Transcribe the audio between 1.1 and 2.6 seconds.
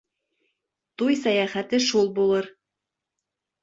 сәйәхәте шул булыр.